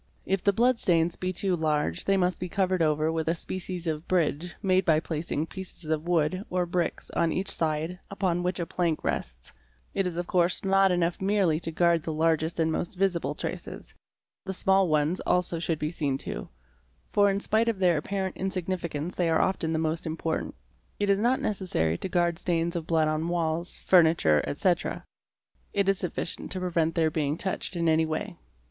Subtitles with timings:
[0.25, 3.85] If the blood stains be too large they must be covered over with a species
[3.85, 8.59] of bridge made by placing pieces of wood or bricks on each side upon which
[8.59, 9.53] a plank rests;
[9.93, 13.93] it is of course not enough merely to guard the largest and most visible traces;
[14.43, 16.49] the small ones also should be seen to,
[17.07, 20.55] for in spite of their apparent insignificance they are often the most important.
[20.99, 25.05] It} is not necessary to guard stains of blood on walls, furniture, etc.,
[25.73, 28.35] it is 556 TRACES OF BLOOD sufficient to prevent their being touched in any way.